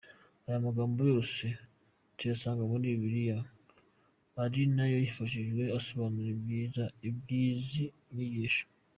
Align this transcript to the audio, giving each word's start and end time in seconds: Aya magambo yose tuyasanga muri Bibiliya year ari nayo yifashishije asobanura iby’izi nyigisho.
Aya 0.47 0.65
magambo 0.67 0.99
yose 1.11 1.45
tuyasanga 2.17 2.63
muri 2.71 2.87
Bibiliya 2.91 3.37
year 3.41 3.47
ari 4.43 4.61
nayo 4.75 4.95
yifashishije 5.03 5.65
asobanura 5.79 6.27
iby’izi 7.09 7.85
nyigisho. 8.13 8.65